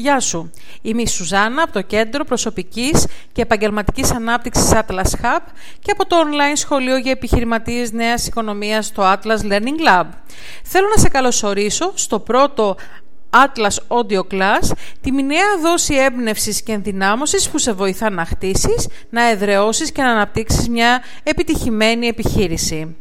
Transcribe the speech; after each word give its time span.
Γεια 0.00 0.20
σου. 0.20 0.50
Είμαι 0.82 1.02
η 1.02 1.06
Σουζάνα 1.06 1.62
από 1.62 1.72
το 1.72 1.82
Κέντρο 1.82 2.24
Προσωπικής 2.24 3.06
και 3.32 3.42
Επαγγελματικής 3.42 4.10
Ανάπτυξης 4.10 4.70
Atlas 4.72 5.22
Hub 5.22 5.40
και 5.80 5.90
από 5.90 6.06
το 6.06 6.16
online 6.16 6.56
σχολείο 6.56 6.96
για 6.96 7.10
επιχειρηματίες 7.10 7.92
νέας 7.92 8.26
οικονομίας 8.26 8.86
στο 8.86 9.02
Atlas 9.02 9.52
Learning 9.52 9.88
Lab. 9.88 10.04
Θέλω 10.62 10.86
να 10.96 11.02
σε 11.02 11.08
καλωσορίσω 11.08 11.92
στο 11.94 12.18
πρώτο 12.18 12.76
Atlas 13.30 13.96
Audio 13.98 14.20
Class, 14.32 14.70
τη 15.00 15.12
μηνιαία 15.12 15.58
δόση 15.62 15.94
έμπνευσης 15.94 16.62
και 16.62 16.72
ενδυνάμωσης 16.72 17.48
που 17.48 17.58
σε 17.58 17.72
βοηθά 17.72 18.10
να 18.10 18.24
χτίσεις, 18.24 18.88
να 19.10 19.28
εδραιώσεις 19.28 19.92
και 19.92 20.02
να 20.02 20.10
αναπτύξεις 20.10 20.68
μια 20.68 21.02
επιτυχημένη 21.22 22.06
επιχείρηση. 22.06 22.96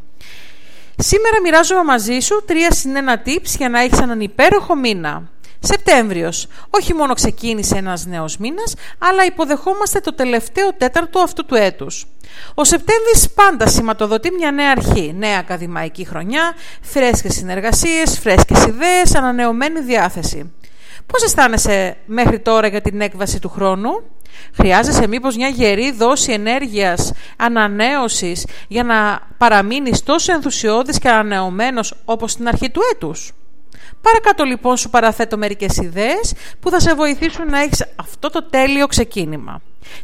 Σήμερα 0.98 1.42
μοιράζομαι 1.44 1.84
μαζί 1.84 2.20
σου 2.20 2.44
τρία 2.46 2.72
συνένα 2.72 3.22
tips 3.26 3.56
για 3.58 3.70
να 3.70 3.80
έχεις 3.82 4.00
έναν 4.00 4.20
υπέροχο 4.22 4.76
μήνα. 4.76 5.30
Σεπτέμβριος. 5.60 6.48
Όχι 6.70 6.94
μόνο 6.94 7.14
ξεκίνησε 7.14 7.78
ένας 7.78 8.06
νέος 8.06 8.38
μήνας, 8.38 8.74
αλλά 8.98 9.26
υποδεχόμαστε 9.26 10.00
το 10.00 10.14
τελευταίο 10.14 10.74
τέταρτο 10.74 11.20
αυτού 11.20 11.46
του 11.46 11.56
έτους. 11.56 12.08
Ο 12.54 12.64
Σεπτέμβρης 12.64 13.30
πάντα 13.30 13.68
σηματοδοτεί 13.68 14.32
μια 14.32 14.52
νέα 14.52 14.72
αρχή, 14.72 15.14
νέα 15.18 15.40
ακαδημαϊκή 15.40 16.06
χρονιά, 16.06 16.54
φρέσκες 16.82 17.34
συνεργασίες, 17.34 18.20
φρέσκες 18.20 18.64
ιδέες, 18.66 19.16
ανανεωμένη 19.16 19.80
διάθεση. 19.80 20.52
Πώς 21.06 21.24
αισθάνεσαι 21.24 21.98
μέχρι 22.06 22.40
τώρα 22.40 22.68
για 22.68 22.82
την 22.82 23.02
έκβαση 23.02 23.40
του 23.40 23.50
χρόνου; 23.50 23.92
Χρειάζεσαι 24.54 25.08
μήπως 25.08 25.36
μια 25.36 25.48
γερή 25.48 25.92
δόση 25.92 26.32
ενέργειας, 26.32 27.12
ανανέωσης 27.38 28.46
για 28.68 28.84
να 28.84 29.20
παραμείνεις 29.38 30.04
τόσο 30.04 30.34
ενθουσιώδης 30.34 31.00
και 31.00 31.10
ανανεωμένος 31.10 31.94
όπως 32.06 32.32
στην 32.32 32.48
αρχή 32.48 32.70
του 32.70 32.82
έτους; 32.94 33.32
Παρακάτω 34.02 34.44
λοιπόν 34.44 34.78
σου 34.78 34.90
παραθέτω 34.90 35.38
μερικές 35.38 35.78
ιδέες 35.78 36.34
που 36.60 36.70
θα 36.70 36.80
σε 36.80 36.94
βοηθήσουν 36.94 37.50
να 37.50 37.62
έχεις 37.62 37.86
αυτό 37.96 38.30
το 38.30 38.44
τέλειο 38.44 38.88
ξεκίνημα. 38.88 39.62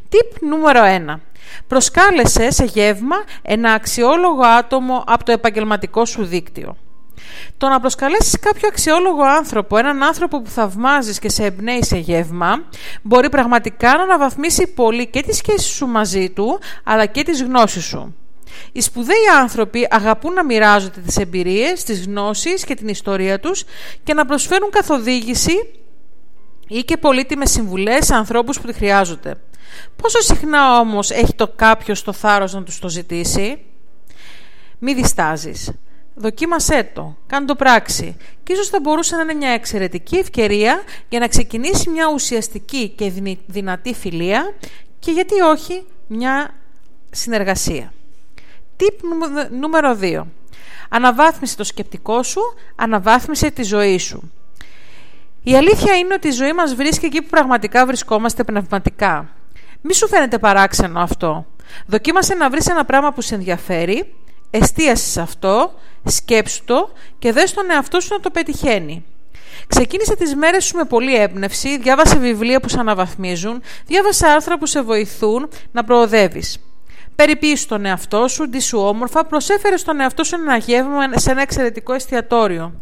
Τιπ 0.09 0.49
νούμερο 0.49 0.81
1. 1.15 1.19
Προσκάλεσε 1.67 2.51
σε 2.51 2.63
γεύμα 2.63 3.15
ένα 3.41 3.71
αξιόλογο 3.71 4.41
άτομο 4.41 5.03
από 5.07 5.23
το 5.23 5.31
επαγγελματικό 5.31 6.05
σου 6.05 6.25
δίκτυο. 6.25 6.77
Το 7.57 7.67
να 7.67 7.79
προσκαλέσεις 7.79 8.39
κάποιο 8.39 8.67
αξιόλογο 8.67 9.23
άνθρωπο, 9.23 9.77
έναν 9.77 10.03
άνθρωπο 10.03 10.41
που 10.41 10.49
θαυμάζεις 10.49 11.19
και 11.19 11.29
σε 11.29 11.45
εμπνέει 11.45 11.83
σε 11.83 11.97
γεύμα, 11.97 12.63
μπορεί 13.01 13.29
πραγματικά 13.29 13.95
να 13.97 14.03
αναβαθμίσει 14.03 14.67
πολύ 14.67 15.07
και 15.07 15.21
τη 15.21 15.33
σχέση 15.33 15.67
σου 15.67 15.87
μαζί 15.87 16.29
του, 16.29 16.59
αλλά 16.83 17.05
και 17.05 17.23
τις 17.23 17.43
γνώσεις 17.43 17.83
σου. 17.83 18.15
Οι 18.71 18.81
σπουδαίοι 18.81 19.27
άνθρωποι 19.41 19.87
αγαπούν 19.89 20.33
να 20.33 20.45
μοιράζονται 20.45 20.99
τις 20.99 21.17
εμπειρίες, 21.17 21.83
τις 21.83 22.05
γνώσεις 22.05 22.63
και 22.63 22.75
την 22.75 22.87
ιστορία 22.87 23.39
τους 23.39 23.63
και 24.03 24.13
να 24.13 24.25
προσφέρουν 24.25 24.69
καθοδήγηση 24.69 25.53
ή 26.67 26.79
και 26.79 26.97
πολύτιμες 26.97 27.51
συμβουλές 27.51 28.05
σε 28.05 28.15
ανθρώπους 28.15 28.59
που 28.59 28.67
τη 28.67 28.73
χρειάζονται. 28.73 29.35
Πόσο 29.95 30.19
συχνά 30.19 30.79
όμως 30.79 31.11
έχει 31.11 31.33
το 31.35 31.47
κάποιος 31.55 32.03
το 32.03 32.13
θάρρος 32.13 32.53
να 32.53 32.63
τους 32.63 32.79
το 32.79 32.89
ζητήσει; 32.89 33.65
Μη 34.79 34.93
διστάζεις. 34.93 35.71
Δοκίμασέ 36.15 36.91
το, 36.93 37.17
κάνε 37.27 37.45
το 37.45 37.55
πράξη 37.55 38.17
και 38.43 38.53
ίσως 38.53 38.67
θα 38.69 38.79
μπορούσε 38.79 39.15
να 39.15 39.21
είναι 39.21 39.33
μια 39.33 39.49
εξαιρετική 39.49 40.15
ευκαιρία 40.15 40.83
για 41.09 41.19
να 41.19 41.27
ξεκινήσει 41.27 41.89
μια 41.89 42.09
ουσιαστική 42.13 42.89
και 42.89 43.11
δυνατή 43.45 43.93
φιλία 43.93 44.53
και 44.99 45.11
γιατί 45.11 45.41
όχι 45.41 45.85
μια 46.07 46.53
συνεργασία. 47.11 47.93
Τύπ 48.83 48.99
νούμερο 49.51 49.97
2. 50.01 50.21
Αναβάθμισε 50.89 51.55
το 51.55 51.63
σκεπτικό 51.63 52.23
σου, 52.23 52.41
αναβάθμισε 52.75 53.51
τη 53.51 53.63
ζωή 53.63 53.97
σου. 53.97 54.31
Η 55.43 55.55
αλήθεια 55.55 55.97
είναι 55.97 56.13
ότι 56.13 56.27
η 56.27 56.31
ζωή 56.31 56.53
μας 56.53 56.75
βρίσκει 56.75 57.05
εκεί 57.05 57.21
που 57.21 57.29
πραγματικά 57.29 57.85
βρισκόμαστε 57.85 58.43
πνευματικά. 58.43 59.29
Μη 59.81 59.93
σου 59.93 60.07
φαίνεται 60.07 60.39
παράξενο 60.39 60.99
αυτό. 60.99 61.45
Δοκίμασε 61.85 62.33
να 62.33 62.49
βρεις 62.49 62.67
ένα 62.67 62.85
πράγμα 62.85 63.11
που 63.13 63.21
σε 63.21 63.35
ενδιαφέρει, 63.35 64.13
εστίασες 64.49 65.11
σε 65.11 65.21
αυτό, 65.21 65.73
σκέψου 66.03 66.63
το 66.63 66.91
και 67.19 67.31
δες 67.31 67.53
τον 67.53 67.71
εαυτό 67.71 67.99
σου 67.99 68.13
να 68.13 68.19
το 68.19 68.29
πετυχαίνει. 68.29 69.05
Ξεκίνησε 69.67 70.15
τις 70.15 70.35
μέρες 70.35 70.65
σου 70.65 70.77
με 70.77 70.83
πολλή 70.83 71.15
έμπνευση, 71.15 71.77
διάβασε 71.77 72.17
βιβλία 72.17 72.59
που 72.59 72.69
σε 72.69 72.79
αναβαθμίζουν, 72.79 73.61
διάβασε 73.85 74.27
άρθρα 74.27 74.57
που 74.57 74.65
σε 74.65 74.81
βοηθούν 74.81 75.49
να 75.71 75.83
προοδεύεις. 75.83 76.57
Περιποίησε 77.15 77.67
τον 77.67 77.85
εαυτό 77.85 78.27
σου, 78.27 78.49
σου 78.61 78.79
όμορφα, 78.79 79.25
προσέφερε 79.25 79.77
στον 79.77 79.99
εαυτό 79.99 80.23
σου 80.23 80.35
ένα 80.35 80.57
γεύμα 80.57 81.17
σε 81.17 81.31
ένα 81.31 81.41
εξαιρετικό 81.41 81.93
εστιατόριο. 81.93 82.73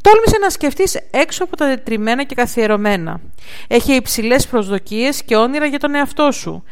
Τόλμησε 0.00 0.38
να 0.40 0.50
σκεφτείς 0.50 0.98
έξω 1.10 1.44
από 1.44 1.56
τα 1.56 1.66
τετριμένα 1.66 2.24
και 2.24 2.34
καθιερωμένα. 2.34 3.20
Έχει 3.68 3.94
υψηλές 3.94 4.46
προσδοκίες 4.46 5.22
και 5.22 5.36
όνειρα 5.36 5.66
για 5.66 5.78
τον 5.78 5.94
εαυτό 5.94 6.32
σου. 6.32 6.64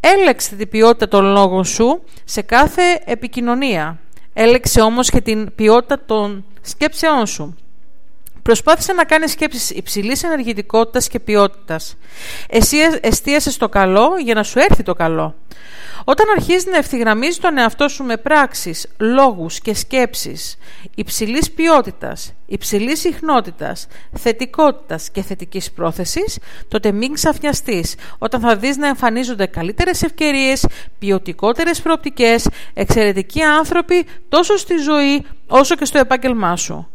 Έλεξε 0.00 0.54
την 0.54 0.68
ποιότητα 0.68 1.08
των 1.08 1.24
λόγων 1.24 1.64
σου 1.64 2.02
σε 2.24 2.42
κάθε 2.42 2.82
επικοινωνία. 3.04 3.98
Έλεξε 4.32 4.80
όμως 4.80 5.10
και 5.10 5.20
την 5.20 5.54
ποιότητα 5.54 6.00
των 6.06 6.44
σκέψεών 6.60 7.26
σου. 7.26 7.56
Προσπάθησε 8.42 8.92
να 8.92 9.04
κάνει 9.04 9.28
σκέψεις 9.28 9.70
υψηλής 9.70 10.22
ενεργητικότητας 10.22 11.08
και 11.08 11.20
ποιότητας. 11.20 11.96
Εσύ 12.48 12.76
εστίασες 13.00 13.54
στο 13.54 13.68
καλό 13.68 14.10
για 14.22 14.34
να 14.34 14.42
σου 14.42 14.58
έρθει 14.58 14.82
το 14.82 14.94
καλό. 14.94 15.34
Όταν 16.04 16.26
αρχίζεις 16.36 16.66
να 16.66 16.76
ευθυγραμμίζεις 16.76 17.38
τον 17.38 17.58
εαυτό 17.58 17.88
σου 17.88 18.04
με 18.04 18.16
πράξεις, 18.16 18.86
λόγους 18.98 19.60
και 19.60 19.74
σκέψεις 19.74 20.56
υψηλής 20.94 21.50
ποιότητας, 21.50 22.32
υψηλής 22.46 23.00
συχνότητας, 23.00 23.86
θετικότητας 24.18 25.10
και 25.10 25.22
θετικής 25.22 25.70
πρόθεσης, 25.70 26.38
τότε 26.68 26.92
μην 26.92 27.12
ξαφνιαστείς 27.12 27.94
όταν 28.18 28.40
θα 28.40 28.56
δεις 28.56 28.76
να 28.76 28.86
εμφανίζονται 28.86 29.46
καλύτερες 29.46 30.02
ευκαιρίες, 30.02 30.66
ποιοτικότερες 30.98 31.80
προοπτικές, 31.80 32.48
εξαιρετικοί 32.74 33.42
άνθρωποι 33.42 34.06
τόσο 34.28 34.56
στη 34.56 34.76
ζωή 34.76 35.26
όσο 35.46 35.74
και 35.74 35.84
στο 35.84 35.98
επάγγελμά 35.98 36.56
σου. 36.56 36.88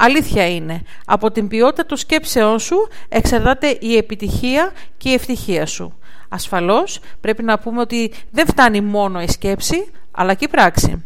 Αλήθεια 0.00 0.48
είναι, 0.48 0.82
από 1.06 1.30
την 1.30 1.48
ποιότητα 1.48 1.86
των 1.86 1.96
σκέψεών 1.96 2.58
σου 2.58 2.88
εξαρτάται 3.08 3.76
η 3.80 3.96
επιτυχία 3.96 4.72
και 4.96 5.08
η 5.08 5.12
ευτυχία 5.12 5.66
σου. 5.66 5.98
Ασφαλώς 6.28 7.00
πρέπει 7.20 7.42
να 7.42 7.58
πούμε 7.58 7.80
ότι 7.80 8.12
δεν 8.30 8.46
φτάνει 8.46 8.80
μόνο 8.80 9.22
η 9.22 9.28
σκέψη, 9.28 9.90
αλλά 10.10 10.34
και 10.34 10.44
η 10.44 10.48
πράξη. 10.48 11.04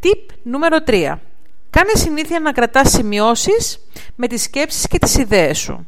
Τιπ 0.00 0.18
νούμερο 0.42 0.76
3. 0.86 1.18
Κάνε 1.70 1.90
συνήθεια 1.94 2.40
να 2.40 2.52
κρατάς 2.52 2.90
σημειώσεις 2.90 3.78
με 4.14 4.26
τις 4.26 4.42
σκέψεις 4.42 4.86
και 4.86 4.98
τις 4.98 5.16
ιδέες 5.16 5.58
σου. 5.58 5.86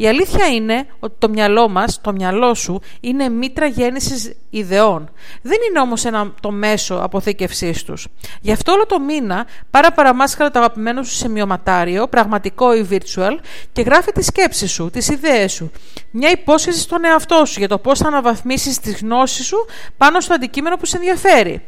Η 0.00 0.08
αλήθεια 0.08 0.46
είναι 0.46 0.86
ότι 1.00 1.14
το 1.18 1.28
μυαλό 1.28 1.68
μας, 1.68 2.00
το 2.00 2.12
μυαλό 2.12 2.54
σου, 2.54 2.80
είναι 3.00 3.28
μήτρα 3.28 3.66
γέννησης 3.66 4.36
ιδεών. 4.50 5.10
Δεν 5.42 5.58
είναι 5.68 5.80
όμως 5.80 6.04
ένα, 6.04 6.34
το 6.40 6.50
μέσο 6.50 6.94
αποθήκευσής 6.94 7.84
τους. 7.84 8.06
Γι' 8.40 8.52
αυτό 8.52 8.72
όλο 8.72 8.86
το 8.86 9.00
μήνα 9.00 9.46
πάρα 9.70 9.92
παραμάσχαρα 9.92 10.50
το 10.50 10.58
αγαπημένο 10.58 11.02
σου 11.02 11.14
σημειωματάριο, 11.14 12.08
πραγματικό 12.08 12.74
ή 12.74 12.86
virtual, 12.90 13.38
και 13.72 13.82
γράφει 13.82 14.12
τις 14.12 14.26
σκέψεις 14.26 14.70
σου, 14.72 14.90
τις 14.90 15.08
ιδέες 15.08 15.52
σου. 15.52 15.70
Μια 16.10 16.30
υπόσχεση 16.30 16.78
στον 16.78 17.04
εαυτό 17.04 17.44
σου 17.44 17.58
για 17.58 17.68
το 17.68 17.78
πώς 17.78 17.98
θα 17.98 18.06
αναβαθμίσεις 18.06 18.78
τις 18.78 19.00
γνώσεις 19.00 19.46
σου 19.46 19.66
πάνω 19.96 20.20
στο 20.20 20.34
αντικείμενο 20.34 20.76
που 20.76 20.86
σε 20.86 20.96
ενδιαφέρει. 20.96 21.62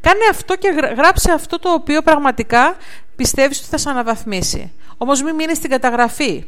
Κάνε 0.00 0.24
αυτό 0.30 0.56
και 0.56 0.68
γράψε 0.96 1.32
αυτό 1.32 1.58
το 1.58 1.72
οποίο 1.72 2.02
πραγματικά 2.02 2.76
πιστεύεις 3.16 3.58
ότι 3.58 3.68
θα 3.68 3.78
σε 3.78 3.90
αναβαθμίσει. 3.90 4.72
Όμως 4.96 5.22
μην 5.22 5.34
μείνεις 5.34 5.56
στην 5.56 5.70
καταγραφή. 5.70 6.44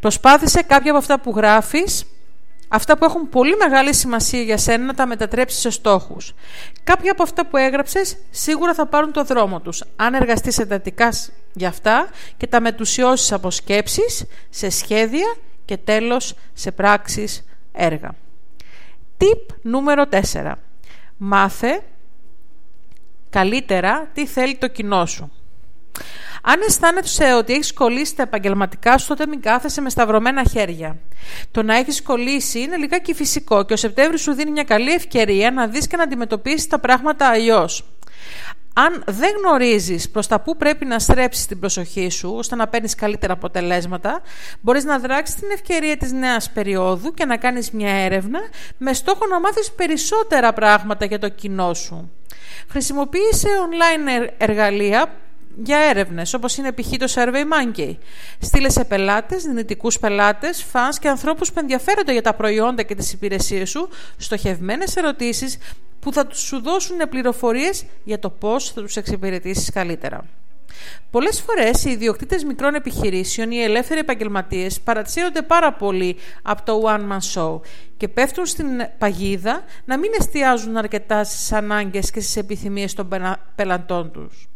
Προσπάθησε 0.00 0.62
κάποια 0.62 0.90
από 0.90 0.98
αυτά 0.98 1.20
που 1.20 1.32
γράφεις, 1.36 2.04
αυτά 2.68 2.98
που 2.98 3.04
έχουν 3.04 3.28
πολύ 3.28 3.56
μεγάλη 3.56 3.94
σημασία 3.94 4.42
για 4.42 4.56
σένα, 4.56 4.84
να 4.84 4.94
τα 4.94 5.06
μετατρέψεις 5.06 5.60
σε 5.60 5.70
στόχους. 5.70 6.34
Κάποια 6.84 7.12
από 7.12 7.22
αυτά 7.22 7.46
που 7.46 7.56
έγραψες 7.56 8.16
σίγουρα 8.30 8.74
θα 8.74 8.86
πάρουν 8.86 9.12
το 9.12 9.24
δρόμο 9.24 9.60
τους, 9.60 9.84
αν 9.96 10.14
εργαστείς 10.14 10.58
εντατικά 10.58 11.08
για 11.52 11.68
αυτά 11.68 12.08
και 12.36 12.46
τα 12.46 12.60
μετουσιώσεις 12.60 13.32
από 13.32 13.50
σκέψεις, 13.50 14.24
σε 14.50 14.70
σχέδια 14.70 15.36
και 15.64 15.76
τέλος 15.76 16.34
σε 16.52 16.70
πράξεις 16.70 17.44
έργα. 17.72 18.14
Τιπ 19.16 19.50
νούμερο 19.62 20.04
4. 20.32 20.52
Μάθε 21.16 21.82
καλύτερα 23.30 24.10
τι 24.14 24.26
θέλει 24.26 24.56
το 24.56 24.68
κοινό 24.68 25.06
σου. 25.06 25.32
Αν 26.42 26.60
αισθάνεσαι 26.68 27.34
ότι 27.34 27.52
έχεις 27.52 27.72
κολλήσει 27.72 28.16
τα 28.16 28.22
επαγγελματικά 28.22 28.98
σου, 28.98 29.06
τότε 29.06 29.26
μην 29.26 29.40
κάθεσαι 29.40 29.80
με 29.80 29.90
σταυρωμένα 29.90 30.42
χέρια. 30.44 30.96
Το 31.50 31.62
να 31.62 31.76
έχεις 31.76 32.02
κολλήσει 32.02 32.60
είναι 32.60 32.76
λιγάκι 32.76 33.14
φυσικό 33.14 33.64
και 33.64 33.72
ο 33.72 33.76
Σεπτέμβρη 33.76 34.18
σου 34.18 34.32
δίνει 34.32 34.50
μια 34.50 34.64
καλή 34.64 34.90
ευκαιρία 34.90 35.50
να 35.50 35.66
δεις 35.66 35.86
και 35.86 35.96
να 35.96 36.02
αντιμετωπίσεις 36.02 36.66
τα 36.66 36.78
πράγματα 36.78 37.28
αλλιώς. 37.28 37.84
Αν 38.74 39.02
δεν 39.06 39.30
γνωρίζεις 39.38 40.10
προς 40.10 40.26
τα 40.26 40.40
πού 40.40 40.56
πρέπει 40.56 40.84
να 40.84 40.98
στρέψεις 40.98 41.46
την 41.46 41.60
προσοχή 41.60 42.08
σου 42.08 42.34
ώστε 42.36 42.56
να 42.56 42.68
παίρνεις 42.68 42.94
καλύτερα 42.94 43.32
αποτελέσματα, 43.32 44.22
μπορείς 44.60 44.84
να 44.84 44.98
δράξεις 44.98 45.34
την 45.34 45.48
ευκαιρία 45.52 45.96
της 45.96 46.12
νέας 46.12 46.50
περίοδου 46.50 47.14
και 47.14 47.24
να 47.24 47.36
κάνεις 47.36 47.70
μια 47.70 47.90
έρευνα 47.90 48.40
με 48.78 48.92
στόχο 48.92 49.26
να 49.26 49.40
μάθεις 49.40 49.72
περισσότερα 49.72 50.52
πράγματα 50.52 51.04
για 51.04 51.18
το 51.18 51.28
κοινό 51.28 51.74
σου. 51.74 52.10
Χρησιμοποίησε 52.68 53.48
online 53.70 54.28
εργαλεία 54.38 55.10
για 55.56 55.78
έρευνες, 55.78 56.34
όπως 56.34 56.56
είναι 56.56 56.72
π.χ. 56.72 56.88
το 56.98 57.12
SurveyMonkey. 57.14 57.96
Στείλε 58.38 58.68
σε 58.68 58.84
πελάτες, 58.84 59.42
δυνητικούς 59.42 59.98
πελάτες, 59.98 60.62
φανς 60.62 60.98
και 60.98 61.08
ανθρώπους 61.08 61.52
που 61.52 61.58
ενδιαφέρονται 61.58 62.12
για 62.12 62.22
τα 62.22 62.34
προϊόντα 62.34 62.82
και 62.82 62.94
τις 62.94 63.12
υπηρεσίες 63.12 63.70
σου, 63.70 63.88
στοχευμένες 64.16 64.96
ερωτήσεις 64.96 65.58
που 66.00 66.12
θα 66.12 66.26
σου 66.32 66.62
δώσουν 66.62 66.96
πληροφορίες 67.10 67.84
για 68.04 68.18
το 68.18 68.30
πώς 68.30 68.70
θα 68.70 68.80
τους 68.82 68.96
εξυπηρετήσεις 68.96 69.70
καλύτερα. 69.70 70.24
Πολλές 71.10 71.40
φορές 71.40 71.84
οι 71.84 71.90
ιδιοκτήτες 71.90 72.44
μικρών 72.44 72.74
επιχειρήσεων 72.74 73.50
ή 73.50 73.56
οι 73.58 73.62
ελεύθεροι 73.62 74.00
επαγγελματίες 74.00 74.80
παρατσίονται 74.80 75.42
πάρα 75.42 75.72
πολύ 75.72 76.16
από 76.42 76.62
το 76.62 76.82
one 76.84 77.12
man 77.12 77.18
show 77.34 77.60
και 77.96 78.08
πέφτουν 78.08 78.46
στην 78.46 78.68
παγίδα 78.98 79.64
να 79.84 79.98
μην 79.98 80.10
εστιάζουν 80.18 80.76
αρκετά 80.76 81.24
στις 81.24 81.52
ανάγκες 81.52 82.10
και 82.10 82.20
στις 82.20 82.36
επιθυμίες 82.36 82.94
των 82.94 83.08
πελατών 83.54 84.10
τους. 84.10 84.48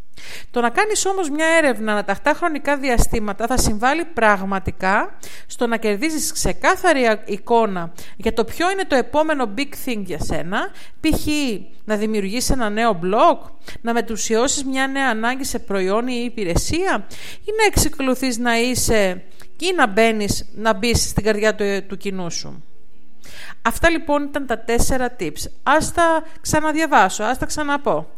Το 0.51 0.61
να 0.61 0.71
κάνεις 0.71 1.07
όμως 1.07 1.31
μια 1.31 1.47
έρευνα 1.47 1.93
αναταχτά 1.93 2.35
χρονικά 2.35 2.77
διαστήματα 2.77 3.47
θα 3.47 3.57
συμβάλλει 3.59 4.05
πραγματικά 4.05 5.19
στο 5.47 5.67
να 5.67 5.77
κερδίζεις 5.77 6.33
ξεκάθαρη 6.33 7.21
εικόνα 7.25 7.93
για 8.17 8.33
το 8.33 8.45
ποιο 8.45 8.71
είναι 8.71 8.85
το 8.85 8.97
επόμενο 8.97 9.55
big 9.57 9.89
thing 9.89 10.03
για 10.05 10.19
σένα, 10.19 10.71
π.χ. 11.01 11.27
να 11.85 11.97
δημιουργήσεις 11.97 12.51
ένα 12.51 12.71
νέο 12.71 12.99
blog, 13.03 13.51
να 13.81 13.93
μετουσιώσεις 13.93 14.65
μια 14.65 14.87
νέα 14.87 15.09
ανάγκη 15.09 15.45
σε 15.45 15.59
προϊόν 15.59 16.07
ή 16.07 16.23
υπηρεσία 16.25 17.07
ή 17.45 17.51
να 17.59 17.65
εξεκολουθείς 17.67 18.39
να 18.39 18.59
είσαι 18.59 19.25
ή 19.59 19.73
να 19.77 19.87
μπαίνεις, 19.87 20.49
να 20.55 20.75
μπεις 20.75 21.09
στην 21.09 21.25
καρδιά 21.25 21.55
του, 21.55 21.65
του 21.87 21.97
κοινού 21.97 22.31
σου. 22.31 22.65
Αυτά 23.63 23.91
λοιπόν 23.91 24.23
ήταν 24.23 24.47
τα 24.47 24.59
τέσσερα 24.59 25.17
tips. 25.21 25.51
Ας 25.63 25.93
τα 25.93 26.25
ξαναδιαβάσω, 26.41 27.25
ας 27.25 27.39
τα 27.39 27.47
ξαναπώ. 27.47 28.09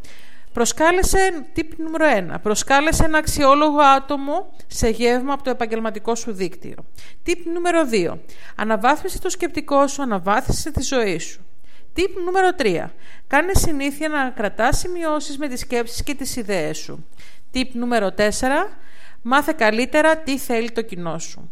Προσκάλεσε, 0.54 1.46
tip 1.56 1.68
νούμερο 1.76 2.34
1. 2.34 2.40
Προσκάλεσε 2.42 3.04
ένα 3.04 3.18
αξιόλογο 3.18 3.80
άτομο 3.80 4.50
σε 4.66 4.88
γεύμα 4.88 5.32
από 5.32 5.42
το 5.42 5.50
επαγγελματικό 5.50 6.14
σου 6.14 6.32
δίκτυο. 6.32 6.74
Tip 7.26 7.38
νούμερο 7.52 7.80
2. 7.90 8.18
Αναβάθμισε 8.56 9.20
το 9.20 9.28
σκεπτικό 9.28 9.86
σου, 9.86 10.02
αναβάθμισε 10.02 10.70
τη 10.70 10.82
ζωή 10.82 11.18
σου. 11.18 11.40
Tip 11.96 12.10
νούμερο 12.24 12.48
3. 12.58 12.90
Κάνε 13.26 13.54
συνήθεια 13.54 14.08
να 14.08 14.30
κρατάς 14.30 14.78
σημειώσεις 14.78 15.38
με 15.38 15.48
τις 15.48 15.60
σκέψεις 15.60 16.02
και 16.02 16.14
τις 16.14 16.36
ιδέες 16.36 16.78
σου. 16.78 17.06
Tip 17.54 17.68
νούμερο 17.72 18.10
4. 18.16 18.22
Μάθε 19.22 19.54
καλύτερα 19.56 20.16
τι 20.16 20.38
θέλει 20.38 20.70
το 20.70 20.82
κοινό 20.82 21.18
σου. 21.18 21.50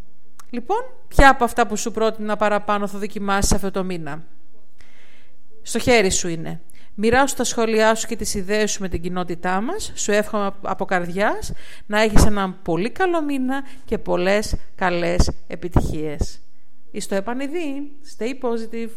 Λοιπόν, 0.50 0.80
ποια 1.08 1.30
από 1.30 1.44
αυτά 1.44 1.66
που 1.66 1.76
σου 1.76 1.90
πρότεινα 1.90 2.36
παραπάνω 2.36 2.86
θα 2.86 2.98
δοκιμάσεις 2.98 3.52
αυτό 3.52 3.70
το 3.70 3.84
μήνα; 3.84 4.24
Στο 5.62 5.78
χέρι 5.78 6.10
σου 6.10 6.28
είναι. 6.28 6.60
Μοιράσου 6.94 7.36
τα 7.36 7.44
σχόλιά 7.44 7.94
σου 7.94 8.06
και 8.06 8.16
τις 8.16 8.34
ιδέες 8.34 8.70
σου 8.70 8.80
με 8.80 8.88
την 8.88 9.02
κοινότητά 9.02 9.60
μας. 9.60 9.92
Σου 9.94 10.12
εύχομαι 10.12 10.52
από 10.62 10.84
καρδιάς 10.84 11.52
να 11.86 12.00
έχεις 12.00 12.24
έναν 12.24 12.56
πολύ 12.62 12.90
καλό 12.90 13.22
μήνα 13.22 13.62
και 13.84 13.98
πολλές 13.98 14.56
καλές 14.74 15.30
επιτυχίες. 15.46 16.40
Είστε 16.90 17.16
επανειδή. 17.16 17.92
Stay 18.18 18.30
positive. 18.30 18.90